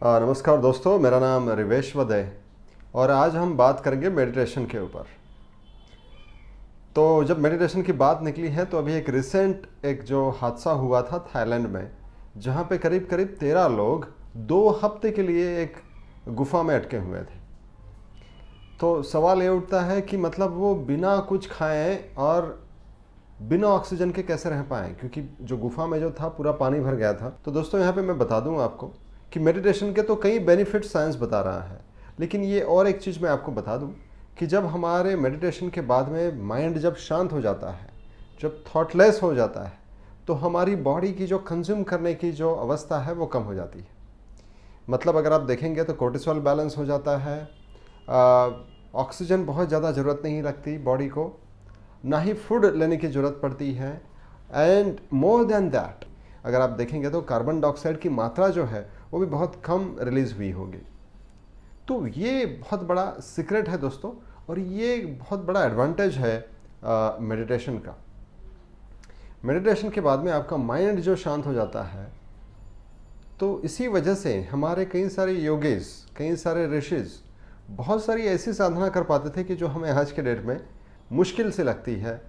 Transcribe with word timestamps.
नमस्कार 0.00 0.58
दोस्तों, 0.60 0.98
मेरा 0.98 1.18
नाम 1.20 1.48
रिवेश 1.50 1.94
वदय 1.96 2.28
और 2.94 3.10
आज 3.10 3.36
हम 3.36 3.56
बात 3.56 3.80
करेंगे 3.80 4.08
मेडिटेशन 4.08 4.64
के 4.64 4.78
ऊपर। 4.78 5.06
तो 6.96 7.04
जब 7.24 7.38
मेडिटेशन 7.38 7.82
की 7.82 7.92
बात 7.92 8.22
निकली 8.22 8.48
है 8.48 8.64
तो 8.64 8.78
अभी 8.78 8.94
एक 8.94 9.08
रिसेंट 9.10 9.66
एक 9.84 10.02
जो 10.02 10.28
हादसा 10.30 10.70
हुआ 10.72 11.00
था 11.02 11.18
थाईलैंड 11.28 11.66
में, 11.66 11.90
जहाँ 12.36 12.64
पे 12.64 12.78
करीब 12.78 13.06
करीब 13.10 13.36
तेरह 13.40 13.68
लोग 13.68 14.06
दो 14.36 14.68
हफ़्ते 14.82 15.10
के 15.10 15.22
लिए 15.22 15.62
एक 15.62 15.76
गुफा 16.28 16.62
में 16.62 16.74
अटके 16.74 16.96
हुए 16.96 17.20
थे। 17.20 17.40
तो 18.80 19.02
सवाल 19.04 19.42
ये 19.42 19.48
उठता 19.48 19.80
है 19.82 20.00
कि 20.02 20.16
मतलब 20.16 20.56
वो 20.56 20.74
बिना 20.84 21.16
कुछ 21.28 21.50
खाएँ 21.50 21.98
और 22.18 22.54
बिना 23.40 23.68
ऑक्सीजन 23.68 24.10
के 24.10 24.22
कैसे 24.22 24.50
रह 24.50 24.62
पाएँ? 24.64 24.94
क्योंकि 24.94 25.28
जो 25.40 25.56
गुफा 25.56 25.86
में 25.86 25.98
जो 26.00 26.10
था, 26.10 26.28
पूरा 26.28 26.52
पानी 26.52 26.80
भर 26.80 26.94
गया 26.94 27.14
था। 27.14 27.36
तो 27.44 27.50
दोस्तों, 27.50 27.80
यहाँ 27.80 27.92
पे 27.92 28.02
मैं 28.02 28.18
बता 28.18 28.40
दूँ 28.40 28.60
आपको 28.62 28.92
कि 29.32 29.40
मेडिटेशन 29.40 29.92
के 29.92 30.02
तो 30.02 30.16
कई 30.16 30.38
बेनिफिट 30.40 30.84
साइंस 30.84 31.16
बता 31.16 31.40
रहा 31.40 31.62
है। 31.62 31.80
लेकिन 32.20 32.42
ये 32.44 32.60
और 32.62 32.88
एक 32.88 33.00
चीज़ 33.00 33.18
मैं 33.22 33.30
आपको 33.30 33.52
बता 33.52 33.76
दूँ 33.76 33.94
कि 34.38 34.46
जब 34.46 34.66
हमारे 34.66 35.16
मेडिटेशन 35.16 35.68
के 35.68 35.80
बाद 35.82 36.08
में 36.08 36.42
माइंड 36.44 36.78
जब 36.78 36.96
शांत 36.98 37.32
हो 37.32 37.40
जाता 37.40 37.70
है, 37.70 37.88
जब 38.40 38.62
थॉटलेस 38.66 39.20
हो 39.22 39.34
जाता 39.34 39.64
है 39.64 39.78
तो 40.26 40.34
हमारी 40.36 40.76
बॉडी 40.76 41.12
की 41.12 41.26
जो 41.26 41.38
कंज्यूम 41.40 41.82
करने 41.84 42.14
की 42.14 42.30
जो 42.32 42.52
अवस्था 42.54 42.98
है 43.00 43.12
वो 43.14 43.26
कम 43.26 43.42
हो 43.42 43.54
जाती 43.54 43.78
है। 43.78 43.94
मतलब 44.88 45.16
अगर 45.16 45.32
आप 45.32 45.40
देखेंगे 45.42 45.84
तो 45.84 45.92
कोर्टिसोल 45.94 46.40
बैलेंस 46.40 46.76
हो 46.78 46.84
जाता 46.84 47.16
है 47.18 47.38
ऑक्सीजन 48.96 49.44
बहुत 49.46 49.68
ज़्यादा 49.68 49.90
ज़रूरत 49.92 50.20
नहीं 50.24 50.42
लगती 50.42 50.76
बॉडी 50.80 51.08
को, 51.08 51.40
ना 52.04 52.18
ही 52.20 52.32
फ़ूड 52.34 52.64
लेने 52.74 52.96
की 52.96 53.08
ज़रूरत 53.08 53.38
पड़ती 53.42 53.72
है। 53.74 53.92
एंड 54.52 54.98
मोर 55.14 55.44
देन 55.44 55.68
दैट 55.70 56.04
अगर 56.44 56.60
आप 56.60 56.70
देखेंगे 56.72 57.10
तो 57.10 57.20
कार्बन 57.22 57.60
डाइऑक्साइड 57.60 57.98
की 58.00 58.08
मात्रा 58.10 58.48
जो 58.48 58.64
है 58.64 58.88
वो 59.12 59.18
भी 59.20 59.26
बहुत 59.26 59.60
कम 59.64 59.94
रिलीज़ 60.00 60.34
हुई 60.34 60.50
होगी। 60.50 60.82
तो 61.88 62.06
ये 62.08 62.44
बहुत 62.46 62.82
बड़ा 62.82 63.10
सीक्रेट 63.22 63.68
है 63.68 63.78
दोस्तों, 63.78 64.12
और 64.48 64.58
ये 64.58 64.96
बहुत 65.20 65.40
बड़ा 65.40 65.64
एडवांटेज 65.64 66.16
है 66.16 66.34
मेडिटेशन 67.20 67.78
का। 67.78 67.96
मेडिटेशन 69.44 69.90
के 69.90 70.00
बाद 70.00 70.20
में 70.20 70.32
आपका 70.32 70.56
माइंड 70.56 71.00
जो 71.00 71.16
शांत 71.16 71.46
हो 71.46 71.52
जाता 71.52 71.82
है 71.82 72.06
तो 73.40 73.60
इसी 73.60 73.88
वजह 73.88 74.14
से 74.14 74.40
हमारे 74.42 74.84
कई 74.84 75.08
सारे 75.08 75.32
योगेश 75.32 75.88
कई 76.16 76.36
सारे 76.36 76.66
ऋषिज़ 76.68 77.12
बहुत 77.70 78.04
सारी 78.04 78.22
ऐसी 78.22 78.52
साधना 78.52 78.88
कर 78.88 79.02
पाते 79.02 79.30
थे 79.30 79.44
कि 79.44 79.54
जो 79.56 79.66
हमें 79.66 79.90
आज 79.90 80.12
के 80.12 80.22
डेट 80.22 80.44
में 80.44 80.60
मुश्किल 81.12 81.50
से 81.50 81.64
लगती 81.64 81.94
है। 81.94 82.20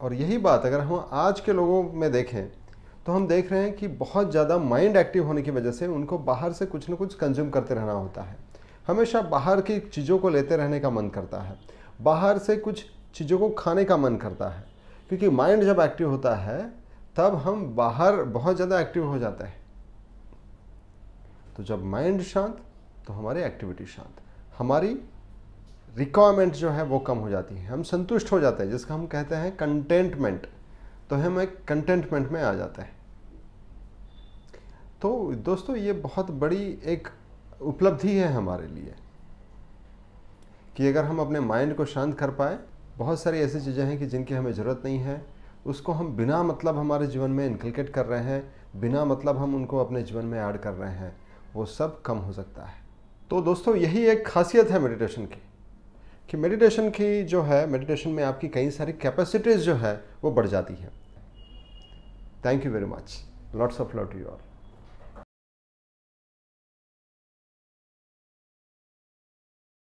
और 0.00 0.14
यही 0.14 0.38
बात 0.38 0.66
अगर 0.66 0.80
हम 0.80 1.08
आज 1.12 1.40
के 1.40 1.52
लोगों 1.52 1.82
में 1.92 2.10
देखें 2.12 2.61
तो 3.06 3.12
हम 3.12 3.26
देख 3.26 3.52
रहे 3.52 3.62
हैं 3.62 3.72
कि 3.72 3.88
बहुत 3.88 4.30
ज़्यादा 4.30 4.58
माइंड 4.58 4.96
एक्टिव 4.96 5.26
होने 5.26 5.42
की 5.42 5.50
वजह 5.50 5.70
से 5.70 5.86
उनको 5.86 6.18
बाहर 6.18 6.52
से 6.52 6.66
कुछ 6.66 6.88
ना 6.90 6.96
कुछ 6.96 7.14
कंज्यूम 7.14 7.50
करते 7.50 7.74
रहना 7.74 7.92
होता 7.92 8.22
है। 8.22 8.36
हमेशा 8.86 9.20
बाहर 9.22 9.60
की 9.60 9.78
चीज़ों 9.80 10.18
को 10.18 10.28
लेते 10.28 10.56
रहने 10.56 10.80
का 10.80 10.90
मन 10.90 11.08
करता 11.08 11.40
है। 11.40 11.56
बाहर 12.02 12.38
से 12.38 12.56
कुछ 12.56 12.84
चीज़ों 13.14 13.38
को 13.38 13.48
खाने 13.50 13.84
का 13.84 13.96
मन 13.96 14.16
करता 14.16 14.48
है। 14.48 14.64
क्योंकि 15.08 15.28
माइंड 15.28 15.64
जब 15.64 15.80
एक्टिव 15.80 16.10
होता 16.10 16.34
है, 16.34 16.60
तब 17.16 17.34
हम 17.34 17.64
बाहर 17.76 18.22
बहुत 18.22 18.56
ज़्यादा 18.56 18.80
एक्टिव 18.80 19.06
हो 19.06 19.18
जाते 19.18 19.44
हैं। 19.44 19.60
तो 21.56 21.62
जब 21.62 21.84
माइंड 21.84 22.22
शांत 22.22 22.56
तो 23.06 23.12
हमारी 23.12 23.42
एक्टिविटी 23.42 23.86
शांत। 23.86 24.20
हमारी 24.58 24.96
रिक्वायरमेंट 25.96 26.54
जो 26.54 26.70
है 26.70 26.82
वो 26.84 26.98
कम 26.98 27.18
हो 27.18 27.30
जाती 27.30 27.54
है। 27.54 27.66
हम 27.66 27.82
संतुष्ट 27.82 28.32
हो 28.32 28.40
जाते 28.40 28.62
हैं, 28.62 28.70
जिसका 28.70 28.94
हम 28.94 29.06
कहते 29.06 29.34
हैं 29.34 29.56
कंटेंटमेंट 29.56 30.46
तो 31.12 31.16
हम 31.16 31.40
एक 31.40 31.56
कंटेंटमेंट 31.68 32.30
में 32.32 32.40
आ 32.42 32.52
जाते 32.54 32.82
हैं। 32.82 32.92
तो 35.02 35.32
दोस्तों, 35.34 35.76
ये 35.76 35.92
बहुत 35.92 36.30
बड़ी 36.30 36.78
एक 36.84 37.08
उपलब्धि 37.62 38.14
है 38.16 38.28
हमारे 38.32 38.66
लिए 38.66 38.94
कि 40.76 40.88
अगर 40.88 41.04
हम 41.04 41.18
अपने 41.20 41.40
माइंड 41.40 41.74
को 41.76 41.84
शांत 41.84 42.18
कर 42.18 42.30
पाए, 42.30 42.58
बहुत 42.98 43.20
सारी 43.20 43.38
ऐसी 43.38 43.60
चीज़ें 43.60 43.84
हैं 43.84 43.98
कि 43.98 44.06
जिनकी 44.06 44.34
हमें 44.34 44.52
ज़रूरत 44.52 44.82
नहीं 44.84 44.98
है, 44.98 45.26
उसको 45.66 45.92
हम 45.92 46.16
बिना 46.16 46.42
मतलब 46.42 46.78
हमारे 46.78 47.06
जीवन 47.06 47.30
में 47.30 47.46
इनकलकेट 47.46 47.90
कर 47.90 48.06
रहे 48.06 48.22
हैं, 48.24 48.54
बिना 48.76 49.04
मतलब 49.04 49.38
हम 49.38 49.54
उनको 49.54 49.78
अपने 49.78 50.02
जीवन 50.02 50.24
में 50.24 50.38
ऐड 50.40 50.56
कर 50.56 50.72
रहे 50.72 50.94
हैं, 50.94 51.16
वो 51.54 51.66
सब 51.66 52.00
कम 52.02 52.18
हो 52.18 52.32
सकता 52.32 52.64
है। 52.64 52.74
तो 53.30 53.40
दोस्तों, 53.40 53.76
यही 53.76 54.06
एक 54.06 54.26
खासियत 54.26 54.70
है 54.70 54.78
मेडिटेशन 54.78 55.26
की 55.26 55.42
कि 56.30 56.36
मेडिटेशन 56.36 56.90
की 56.90 57.22
जो 57.24 57.42
है 57.42 57.66
मेडिटेशन 57.66 58.10
में 58.10 58.24
आपकी 58.24 58.48
कई 58.48 58.70
सारी 58.70 58.92
कैपेसिटीज़ 58.92 59.60
जो 59.60 59.74
है, 59.74 59.94
वो 60.24 60.30
बढ़ 60.30 60.46
जाती 60.46 60.74
है। 60.74 61.01
Thank 62.42 62.64
you 62.64 62.70
very 62.70 62.86
much. 62.86 63.18
Lots 63.52 63.78
of 63.78 63.94
love 63.94 64.10
to 64.10 64.18
you 64.18 64.28
all. 64.28 64.51